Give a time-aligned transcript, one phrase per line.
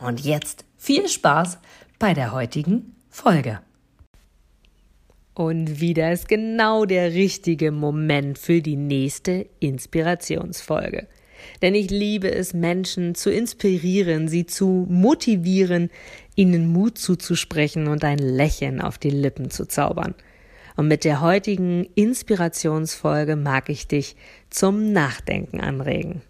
[0.00, 1.58] Und jetzt viel Spaß
[1.98, 3.60] bei der heutigen Folge.
[5.34, 11.06] Und wieder ist genau der richtige Moment für die nächste Inspirationsfolge.
[11.62, 15.90] Denn ich liebe es, Menschen zu inspirieren, sie zu motivieren,
[16.34, 20.14] ihnen Mut zuzusprechen und ein Lächeln auf die Lippen zu zaubern.
[20.76, 24.16] Und mit der heutigen Inspirationsfolge mag ich dich
[24.48, 26.22] zum Nachdenken anregen.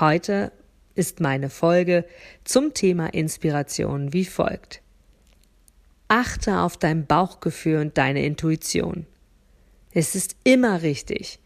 [0.00, 0.52] Heute
[0.98, 2.04] ist meine Folge
[2.44, 4.82] zum Thema Inspiration wie folgt.
[6.08, 9.06] Achte auf dein Bauchgefühl und deine Intuition.
[9.92, 11.38] Es ist immer richtig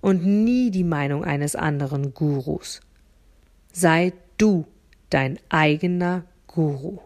[0.00, 2.80] und nie die Meinung eines anderen Gurus.
[3.72, 4.66] Sei du
[5.10, 6.98] dein eigener Guru.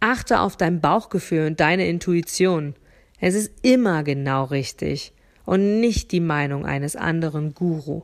[0.00, 2.74] Achte auf dein Bauchgefühl und deine Intuition.
[3.20, 5.12] Es ist immer genau richtig
[5.44, 8.02] und nicht die Meinung eines anderen Guru.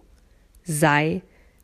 [0.65, 1.23] Sei